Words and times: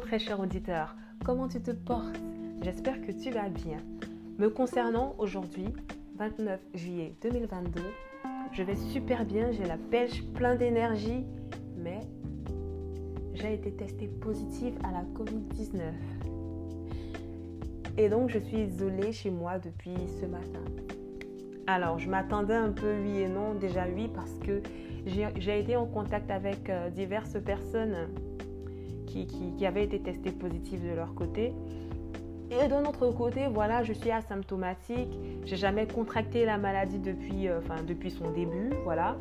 Très 0.00 0.18
cher 0.18 0.40
auditeur, 0.40 0.96
comment 1.22 1.48
tu 1.48 1.60
te 1.60 1.70
portes? 1.70 2.18
J'espère 2.62 3.02
que 3.02 3.12
tu 3.12 3.30
vas 3.30 3.50
bien. 3.50 3.76
Me 4.38 4.48
concernant 4.48 5.14
aujourd'hui, 5.18 5.66
29 6.16 6.58
juillet 6.72 7.14
2022, 7.20 7.82
je 8.52 8.62
vais 8.62 8.74
super 8.74 9.26
bien, 9.26 9.52
j'ai 9.52 9.66
la 9.66 9.76
pêche, 9.76 10.24
plein 10.34 10.54
d'énergie, 10.54 11.26
mais 11.76 12.00
j'ai 13.34 13.52
été 13.52 13.70
testée 13.72 14.08
positive 14.08 14.74
à 14.82 14.92
la 14.92 15.02
Covid-19. 15.14 15.82
Et 17.98 18.08
donc 18.08 18.30
je 18.30 18.38
suis 18.38 18.62
isolée 18.62 19.12
chez 19.12 19.30
moi 19.30 19.58
depuis 19.58 19.94
ce 20.20 20.24
matin. 20.24 20.64
Alors 21.66 21.98
je 21.98 22.08
m'attendais 22.08 22.54
un 22.54 22.72
peu 22.72 22.94
oui 23.02 23.18
et 23.18 23.28
non, 23.28 23.54
déjà 23.54 23.84
oui 23.94 24.08
parce 24.14 24.38
que 24.38 24.62
j'ai 25.04 25.60
été 25.60 25.76
en 25.76 25.86
contact 25.86 26.30
avec 26.30 26.70
euh, 26.70 26.88
diverses 26.88 27.36
personnes 27.44 28.08
qui, 29.12 29.66
avaient 29.66 29.84
été 29.84 30.00
testées 30.00 30.32
positives 30.32 30.84
de 30.84 30.94
leur 30.94 31.14
côté. 31.14 31.52
Et 32.50 32.68
d'un 32.68 32.84
autre 32.84 33.10
côté, 33.10 33.46
voilà, 33.48 33.82
je 33.82 33.92
suis 33.92 34.10
asymptomatique. 34.10 35.18
J'ai 35.44 35.56
jamais 35.56 35.86
contracté 35.86 36.44
la 36.44 36.58
maladie 36.58 36.98
depuis, 36.98 37.48
euh, 37.48 37.58
enfin, 37.58 37.82
depuis 37.82 38.10
son 38.10 38.30
début, 38.30 38.70
voilà. 38.84 39.16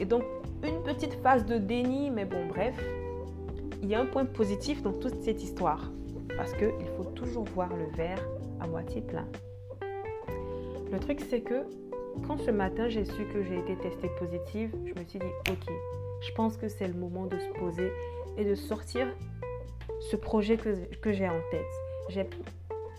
Et 0.00 0.04
donc, 0.04 0.22
une 0.62 0.82
petite 0.82 1.14
phase 1.22 1.46
de 1.46 1.56
déni, 1.56 2.10
mais 2.10 2.24
bon, 2.24 2.46
bref. 2.48 2.74
Il 3.82 3.88
y 3.88 3.94
a 3.94 4.00
un 4.00 4.06
point 4.06 4.24
positif 4.24 4.82
dans 4.82 4.92
toute 4.92 5.22
cette 5.22 5.42
histoire. 5.42 5.90
Parce 6.36 6.52
qu'il 6.54 6.88
faut 6.96 7.04
toujours 7.04 7.44
voir 7.54 7.68
le 7.76 7.96
verre 7.96 8.18
à 8.60 8.66
moitié 8.66 9.00
plein. 9.00 9.26
Le 10.90 10.98
truc, 10.98 11.20
c'est 11.28 11.40
que 11.40 11.64
quand 12.26 12.38
ce 12.38 12.50
matin 12.50 12.88
j'ai 12.88 13.04
su 13.04 13.24
que 13.32 13.42
j'ai 13.42 13.58
été 13.58 13.76
testée 13.76 14.10
positive, 14.18 14.70
je 14.84 15.00
me 15.00 15.04
suis 15.06 15.18
dit, 15.18 15.26
ok, 15.50 15.72
je 16.20 16.32
pense 16.32 16.56
que 16.56 16.68
c'est 16.68 16.88
le 16.88 16.94
moment 16.94 17.26
de 17.26 17.38
se 17.38 17.58
poser 17.58 17.90
et 18.36 18.44
de 18.44 18.54
sortir 18.54 19.06
ce 20.10 20.16
projet 20.16 20.56
que, 20.56 20.74
que 20.96 21.12
j'ai 21.12 21.28
en 21.28 21.40
tête. 21.50 21.60
J'ai 22.08 22.28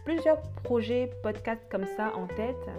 plusieurs 0.03 0.41
projets 0.63 1.11
podcast 1.23 1.61
comme 1.69 1.85
ça 1.97 2.13
en 2.15 2.27
tête, 2.27 2.69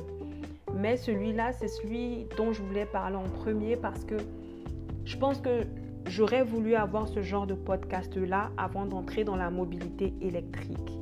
mais 0.75 0.97
celui-là, 0.97 1.53
c'est 1.53 1.69
celui 1.69 2.27
dont 2.37 2.53
je 2.53 2.63
voulais 2.63 2.87
parler 2.87 3.17
en 3.17 3.25
premier 3.25 3.77
parce 3.77 4.05
que 4.05 4.17
je 5.05 5.17
pense 5.17 5.41
que 5.41 5.65
j'aurais 6.07 6.43
voulu 6.43 6.75
avoir 6.75 7.09
ce 7.09 7.23
genre 7.23 7.47
de 7.47 7.55
podcast-là 7.55 8.51
avant 8.57 8.87
d'entrer 8.87 9.25
dans 9.25 9.37
la 9.37 9.51
mobilité 9.51 10.15
électrique. 10.21 10.93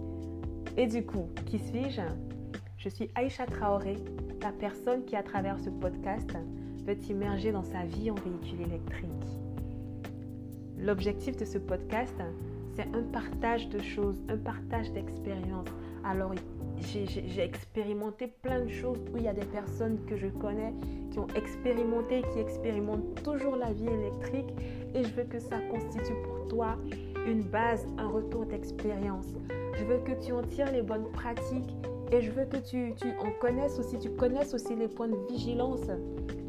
Et 0.76 0.86
du 0.86 1.04
coup, 1.04 1.28
qui 1.46 1.58
suis-je? 1.58 2.02
Je 2.78 2.88
suis 2.88 3.10
Aïcha 3.14 3.46
Traoré, 3.46 3.96
la 4.42 4.52
personne 4.52 5.04
qui, 5.04 5.16
à 5.16 5.22
travers 5.22 5.58
ce 5.58 5.70
podcast, 5.70 6.36
veut 6.86 6.96
immerger 7.08 7.52
dans 7.52 7.62
sa 7.62 7.84
vie 7.84 8.10
en 8.10 8.14
véhicule 8.14 8.62
électrique. 8.62 9.10
L'objectif 10.78 11.36
de 11.36 11.44
ce 11.44 11.58
podcast, 11.58 12.14
c'est 12.76 12.86
un 12.94 13.02
partage 13.12 13.68
de 13.68 13.80
choses, 13.80 14.20
un 14.28 14.36
partage 14.36 14.92
d'expériences. 14.92 15.68
Alors, 16.04 16.34
j'ai 16.80 17.40
expérimenté 17.40 18.26
plein 18.26 18.64
de 18.64 18.68
choses 18.68 18.98
où 19.12 19.16
il 19.16 19.22
y 19.22 19.28
a 19.28 19.32
des 19.32 19.46
personnes 19.46 19.98
que 20.06 20.16
je 20.16 20.26
connais 20.26 20.74
qui 21.10 21.18
ont 21.18 21.28
expérimenté, 21.36 22.22
qui 22.32 22.40
expérimentent 22.40 23.22
toujours 23.22 23.56
la 23.56 23.72
vie 23.72 23.86
électrique 23.86 24.52
et 24.94 25.04
je 25.04 25.14
veux 25.14 25.24
que 25.24 25.38
ça 25.38 25.58
constitue 25.70 26.14
pour 26.24 26.48
toi 26.48 26.76
une 27.26 27.42
base, 27.42 27.86
un 27.96 28.08
retour 28.08 28.44
d'expérience. 28.44 29.26
Je 29.78 29.84
veux 29.84 29.98
que 29.98 30.12
tu 30.24 30.32
en 30.32 30.42
tires 30.42 30.72
les 30.72 30.82
bonnes 30.82 31.10
pratiques 31.12 31.74
et 32.12 32.20
je 32.20 32.30
veux 32.30 32.44
que 32.44 32.58
tu, 32.58 32.92
tu 32.96 33.08
en 33.18 33.30
connaisses 33.40 33.78
aussi, 33.78 33.98
tu 33.98 34.10
connaisses 34.10 34.52
aussi 34.52 34.74
les 34.74 34.88
points 34.88 35.08
de 35.08 35.16
vigilance 35.30 35.88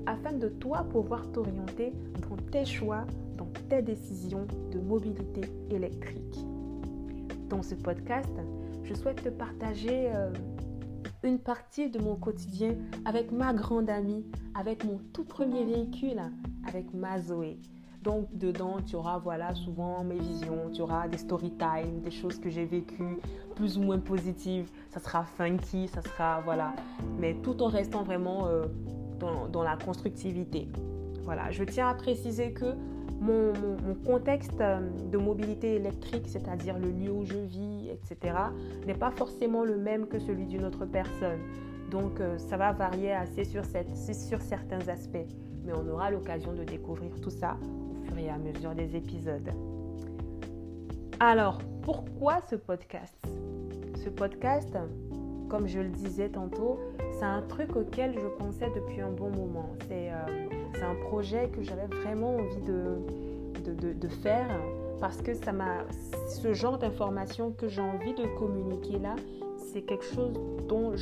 afin 0.06 0.34
de 0.34 0.48
toi 0.48 0.84
pouvoir 0.84 1.32
t'orienter 1.32 1.94
dans 2.30 2.36
tes 2.52 2.66
choix, 2.66 3.06
dans 3.38 3.50
tes 3.70 3.82
décisions 3.82 4.48
de 4.72 4.80
mobilité 4.80 5.42
électrique. 5.70 6.40
Dans 7.50 7.64
ce 7.64 7.76
podcast, 7.76 8.34
je 8.84 8.94
souhaite 8.94 9.24
te 9.24 9.30
partager 9.30 10.12
euh, 10.14 10.32
une 11.24 11.40
partie 11.40 11.90
de 11.90 12.00
mon 12.00 12.16
quotidien 12.16 12.76
avec 13.06 13.32
ma 13.32 13.54
grande 13.54 13.90
amie, 13.90 14.26
avec 14.54 14.84
mon 14.84 15.00
tout 15.14 15.24
premier 15.24 15.64
véhicule, 15.64 16.22
avec 16.68 16.94
ma 16.94 17.20
Zoé. 17.20 17.60
Donc 18.04 18.28
dedans, 18.38 18.78
tu 18.86 18.96
auras 18.96 19.18
voilà 19.18 19.56
souvent 19.56 20.04
mes 20.04 20.20
visions, 20.20 20.70
tu 20.72 20.82
auras 20.82 21.08
des 21.08 21.18
story 21.18 21.52
time, 21.58 22.02
des 22.02 22.12
choses 22.12 22.40
que 22.40 22.52
j'ai 22.52 22.66
vécues 22.66 23.18
plus 23.56 23.80
ou 23.80 23.82
moins 23.82 23.98
positives. 23.98 24.70
Ça 24.92 25.00
sera 25.00 25.24
funky, 25.24 25.88
ça 25.88 26.04
sera 26.04 26.42
voilà, 26.42 26.76
mais 27.20 27.34
tout 27.42 27.64
en 27.64 27.68
restant 27.68 28.04
vraiment 28.04 28.46
euh, 28.46 28.66
dans, 29.20 29.64
la 29.64 29.78
constructivité. 29.78 30.68
Voilà, 31.24 31.52
je 31.52 31.64
tiens 31.64 31.88
à 31.90 31.94
préciser 31.94 32.54
que 32.54 32.76
mon, 33.20 33.54
contexte 34.06 34.60
euh, 34.62 34.80
de 35.12 35.18
mobilité 35.18 35.76
électrique, 35.76 36.28
c'est-à-dire 36.28 36.78
le 36.78 36.92
lieu 36.92 37.12
où 37.12 37.26
je 37.26 37.38
vis, 37.38 37.90
etc., 37.90 38.36
n'est 38.86 38.94
pas 38.94 39.12
forcément 39.12 39.64
le 39.64 39.78
même 39.78 40.08
que 40.08 40.20
celui 40.20 40.46
d'une 40.46 40.66
autre 40.66 40.86
personne. 40.86 41.40
Donc 41.90 42.20
euh, 42.20 42.38
ça 42.38 42.58
va 42.58 42.72
varier 42.72 43.14
assez 43.14 43.46
sur, 43.46 43.64
sur 43.66 44.42
certains 44.42 44.88
aspects. 44.88 45.28
Mais 45.64 45.74
on 45.74 45.88
aura 45.90 46.12
l'occasion 46.12 46.54
de 46.54 46.64
découvrir 46.64 47.20
tout 47.22 47.32
ça 47.32 47.58
et 48.18 48.30
à 48.30 48.38
mesure 48.38 48.76
des 48.76 48.96
épisodes. 48.96 49.50
Alors, 51.20 51.60
pourquoi 51.82 52.42
ce 52.50 52.56
podcast? 52.56 53.16
Ce 54.04 54.10
podcast, 54.10 54.78
comme 55.56 55.70
je 55.70 55.80
le 55.80 55.88
disais 55.88 56.28
tantôt, 56.28 56.78
c'est 57.14 57.24
un 57.24 57.42
truc 57.42 57.78
auquel 57.78 58.14
je 58.14 58.28
pensais 58.28 58.70
depuis 58.76 59.00
un 59.00 59.12
bon 59.12 59.30
moment. 59.30 59.70
C'est 59.88 60.12
euh, 60.12 60.84
un 60.84 60.96
projet 61.06 61.48
que 61.48 61.64
j'avais 61.64 61.88
vraiment 61.88 62.36
envie 62.36 62.62
de, 62.64 62.98
de, 63.64 63.94
de, 63.94 64.08
faire 64.10 64.50
parce 65.00 65.22
que 65.22 65.34
ça 65.34 65.54
ce 66.28 66.52
genre 66.52 66.78
d'information 66.78 67.54
que 67.54 67.70
j'ai 67.70 67.80
envie 67.80 68.14
de 68.14 68.26
communiquer 68.38 69.00
là, 69.00 69.16
c'est 69.72 69.84
quelque 69.84 70.04
chose 70.04 70.34
dont 70.68 70.94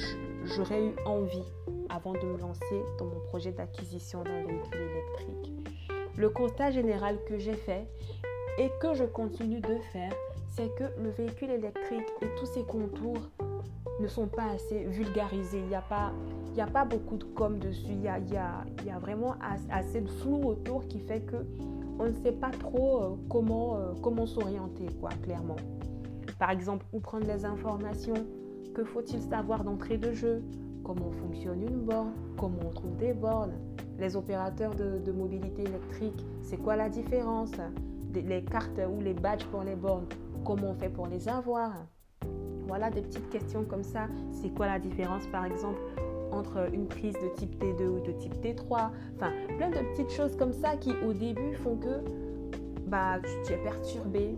j'aurais 0.43 0.85
eu 0.85 0.93
envie 1.07 1.51
avant 1.89 2.13
de 2.13 2.19
me 2.19 2.37
lancer 2.37 2.83
dans 2.99 3.05
mon 3.05 3.21
projet 3.21 3.53
d'acquisition 3.53 4.21
d'un 4.21 4.43
véhicule 4.43 4.81
électrique. 4.81 5.51
Le 6.15 6.29
constat 6.29 6.69
général 6.69 7.17
que 7.27 7.39
j'ai 7.39 7.55
fait 7.55 7.87
et 8.59 8.69
que 8.79 8.93
je 8.93 9.05
continue 9.05 9.61
de 9.61 9.79
faire, 9.91 10.13
c'est 10.55 10.69
que 10.75 10.83
le 11.01 11.09
véhicule 11.09 11.49
électrique 11.49 12.05
et 12.21 12.27
tous 12.37 12.45
ses 12.45 12.63
contours 12.63 13.31
ne 13.99 14.07
sont 14.07 14.27
pas 14.27 14.51
assez 14.53 14.85
vulgarisés. 14.85 15.59
Il 15.59 15.67
n'y 15.67 15.75
a, 15.75 15.81
pas, 15.81 16.11
il 16.53 16.61
a 16.61 16.67
pas 16.67 16.85
beaucoup 16.85 17.17
de 17.17 17.23
com 17.23 17.57
dessus. 17.59 17.91
Il 17.91 18.01
y 18.01 18.07
a, 18.07 18.19
il 18.19 18.33
y 18.33 18.37
a, 18.37 18.65
il 18.79 18.87
y 18.87 18.91
a 18.91 18.99
vraiment 18.99 19.35
assez 19.69 20.01
de 20.01 20.09
flou 20.09 20.43
autour 20.45 20.87
qui 20.87 20.99
fait 20.99 21.21
que 21.21 21.45
on 21.99 22.05
ne 22.05 22.13
sait 22.13 22.31
pas 22.31 22.49
trop 22.49 23.03
euh, 23.03 23.15
comment, 23.29 23.77
euh, 23.77 23.93
comment 24.01 24.25
s'orienter, 24.25 24.87
quoi, 24.99 25.09
clairement. 25.21 25.55
Par 26.39 26.49
exemple, 26.49 26.85
où 26.91 26.99
prendre 26.99 27.27
les 27.27 27.45
informations? 27.45 28.25
Que 28.73 28.83
faut-il 28.83 29.21
savoir 29.21 29.63
d'entrée 29.63 29.97
de 29.97 30.11
jeu? 30.11 30.43
Comment 30.83 31.11
fonctionne 31.11 31.61
une 31.61 31.81
borne? 31.81 32.13
Comment 32.37 32.59
on 32.65 32.71
trouve 32.71 32.97
des 32.97 33.13
bornes? 33.13 33.53
Les 33.99 34.15
opérateurs 34.15 34.73
de, 34.73 35.11
mobilité 35.11 35.61
électrique, 35.61 36.25
c'est 36.41 36.57
quoi 36.57 36.75
la 36.75 36.89
différence? 36.89 37.51
Les 38.13 38.43
cartes 38.43 38.81
ou 38.91 38.99
les 38.99 39.13
badges 39.13 39.45
pour 39.45 39.63
les 39.63 39.75
bornes, 39.75 40.07
comment 40.43 40.71
on 40.71 40.73
fait 40.73 40.89
pour 40.89 41.07
les 41.07 41.29
avoir? 41.29 41.71
Voilà 42.67 42.89
des 42.89 43.01
petites 43.01 43.29
questions 43.29 43.63
comme 43.63 43.83
ça. 43.83 44.07
C'est 44.31 44.53
quoi 44.53 44.67
la 44.67 44.79
différence 44.79 45.25
par 45.27 45.45
exemple 45.45 45.79
entre 46.31 46.73
une 46.73 46.87
prise 46.87 47.13
de 47.13 47.29
type 47.35 47.61
T2 47.61 47.87
ou 47.87 47.99
de 47.99 48.11
type 48.13 48.33
T3 48.41 48.89
Enfin, 49.15 49.31
plein 49.57 49.69
de 49.69 49.77
petites 49.91 50.11
choses 50.11 50.35
comme 50.35 50.53
ça 50.53 50.75
qui 50.77 50.91
au 51.05 51.13
début 51.13 51.53
font 51.55 51.77
que 51.77 52.01
bah, 52.87 53.19
tu, 53.45 53.53
es 53.53 53.57
perturbé, 53.57 54.35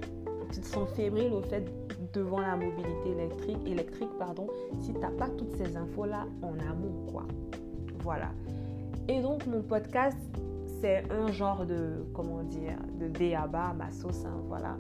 tu 0.52 0.60
te 0.60 0.66
sens 0.66 0.90
fébrile 0.92 1.34
au 1.34 1.42
fait 1.42 1.66
devant 2.14 2.40
la 2.40 2.56
mobilité 2.56 3.12
électrique, 3.12 3.58
électrique 3.66 4.12
pardon, 4.18 4.48
si 4.80 4.94
tu 4.94 5.00
n'as 5.00 5.10
pas 5.12 5.30
toutes 5.30 5.56
ces 5.56 5.76
infos-là 5.76 6.26
en 6.42 6.54
amont. 6.60 7.06
quoi. 7.12 7.26
Voilà. 8.02 8.30
Et 9.08 9.22
donc 9.22 9.46
mon 9.46 9.62
podcast, 9.62 10.18
c'est 10.82 11.04
un 11.12 11.32
genre 11.32 11.66
de, 11.66 12.06
comment 12.14 12.44
dire, 12.44 12.78
de 13.00 13.08
béaba, 13.08 13.74
ma 13.74 13.92
sauce, 13.92 14.26
hein, 14.26 14.42
voilà. 14.48 14.78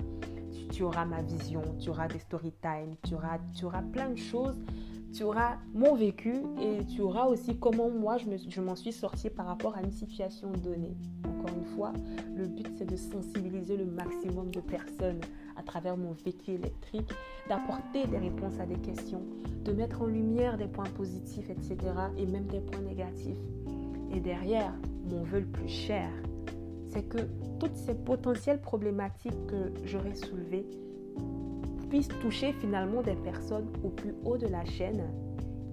Tu, 0.71 0.83
auras 0.83 1.05
ma 1.05 1.21
vision, 1.21 1.61
tu 1.79 1.89
auras 1.89 2.07
des 2.07 2.19
story 2.19 2.53
time, 2.61 2.95
tu 3.03 3.15
auras, 3.15 3.39
tu 3.53 3.65
auras 3.65 3.81
plein 3.81 4.09
de 4.09 4.17
choses, 4.17 4.57
tu 5.15 5.23
auras 5.23 5.57
mon 5.73 5.95
vécu 5.95 6.33
et 6.59 6.85
tu 6.85 7.01
auras 7.01 7.25
aussi 7.27 7.57
comment 7.57 7.89
moi 7.89 8.17
je, 8.17 8.61
m'en 8.61 8.75
suis 8.75 8.91
sortie 8.91 9.29
par 9.29 9.45
rapport 9.45 9.75
à 9.77 9.81
une 9.81 9.91
situation 9.91 10.51
donnée. 10.51 10.97
Encore 11.25 11.55
une 11.55 11.65
fois, 11.65 11.93
le 12.35 12.47
but 12.47 12.67
c'est 12.77 12.89
de 12.89 12.97
sensibiliser 12.97 13.77
le 13.77 13.85
maximum 13.85 14.51
de 14.51 14.59
personnes 14.59 15.21
à 15.55 15.63
travers 15.63 15.95
mon 15.95 16.11
vécu 16.11 16.51
électrique, 16.51 17.11
d'apporter 17.47 18.07
des 18.07 18.17
réponses 18.17 18.59
à 18.59 18.65
des 18.65 18.75
questions, 18.75 19.21
de 19.63 19.71
mettre 19.71 20.01
en 20.01 20.07
lumière 20.07 20.57
des 20.57 20.67
points 20.67 20.83
positifs, 20.83 21.49
etc. 21.49 21.77
et 22.17 22.25
même 22.25 22.47
des 22.47 22.59
points 22.59 22.81
négatifs. 22.81 23.37
Et 24.13 24.19
derrière, 24.19 24.73
mon 25.09 25.23
vœu 25.23 25.39
le 25.39 25.45
plus 25.45 25.69
cher, 25.69 26.09
c'est 26.95 27.03
que 27.03 27.17
toutes 27.59 27.75
ces 27.75 27.93
potentielles 27.93 28.61
problématiques 28.61 29.47
que 29.47 29.73
j'aurais 29.83 30.15
soulevées 30.15 30.65
puissent 31.89 32.07
toucher 32.21 32.53
finalement 32.53 33.01
des 33.01 33.15
personnes 33.15 33.67
au 33.83 33.89
plus 33.89 34.15
haut 34.23 34.37
de 34.37 34.47
la 34.47 34.63
chaîne 34.63 35.03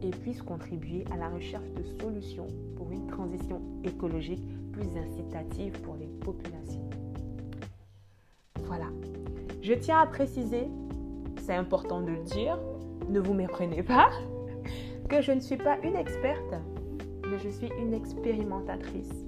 et 0.02 0.10
puissent 0.10 0.42
contribuer 0.42 1.04
à 1.12 1.16
la 1.16 1.28
recherche 1.28 1.70
de 1.74 1.84
solutions 2.00 2.48
pour 2.76 2.90
une 2.90 3.06
transition 3.06 3.62
écologique 3.84 4.42
plus 4.72 4.88
incitative 4.98 5.80
pour 5.82 5.94
les 5.94 6.08
populations. 6.08 6.90
Voilà. 8.64 8.86
Je 9.60 9.74
tiens 9.74 10.00
à 10.00 10.06
préciser 10.06 10.66
c'est 11.38 11.54
important 11.54 12.00
de 12.00 12.10
le 12.10 12.22
dire, 12.22 12.58
ne 13.08 13.20
vous 13.20 13.34
méprenez 13.34 13.82
pas, 13.82 14.10
que 15.08 15.20
je 15.22 15.32
ne 15.32 15.40
suis 15.40 15.56
pas 15.56 15.76
une 15.82 15.96
experte, 15.96 16.54
mais 17.28 17.38
je 17.38 17.48
suis 17.48 17.68
une 17.80 17.94
expérimentatrice. 17.94 19.24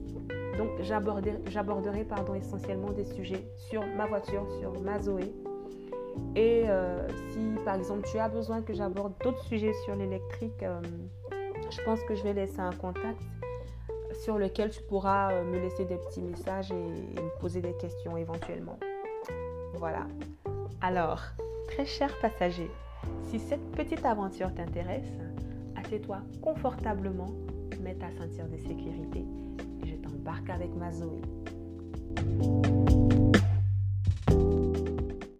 Donc 0.58 0.70
j'aborderai 0.80 2.06
essentiellement 2.36 2.92
des 2.92 3.04
sujets 3.04 3.44
sur 3.56 3.84
ma 3.86 4.06
voiture, 4.06 4.46
sur 4.60 4.80
ma 4.80 5.00
Zoé. 5.00 5.32
Et 6.36 6.64
euh, 6.66 7.08
si 7.32 7.40
par 7.64 7.74
exemple 7.74 8.06
tu 8.08 8.18
as 8.18 8.28
besoin 8.28 8.62
que 8.62 8.72
j'aborde 8.72 9.14
d'autres 9.22 9.42
sujets 9.44 9.72
sur 9.84 9.96
l'électrique, 9.96 10.62
euh, 10.62 10.80
je 11.70 11.82
pense 11.82 12.00
que 12.04 12.14
je 12.14 12.22
vais 12.22 12.32
laisser 12.32 12.60
un 12.60 12.72
contact 12.72 13.20
sur 14.22 14.38
lequel 14.38 14.70
tu 14.70 14.80
pourras 14.82 15.32
euh, 15.32 15.44
me 15.44 15.58
laisser 15.58 15.84
des 15.84 15.96
petits 15.96 16.22
messages 16.22 16.70
et, 16.70 16.74
me 16.74 17.40
poser 17.40 17.60
des 17.60 17.74
questions 17.74 18.16
éventuellement. 18.16 18.78
Voilà. 19.74 20.06
Alors, 20.80 21.20
très 21.66 21.84
cher 21.84 22.16
passager, 22.20 22.70
si 23.24 23.40
cette 23.40 23.72
petite 23.72 24.04
aventure 24.04 24.54
t'intéresse, 24.54 25.12
assieds-toi 25.76 26.18
confortablement, 26.40 27.32
mets 27.82 27.94
ta 27.94 28.10
ceinture 28.12 28.46
de 28.46 28.56
sécurité 28.56 29.24
je 29.84 29.94
t'embarque 29.96 30.50
avec 30.50 30.74
ma 30.76 30.90
Zoé. 30.92 31.20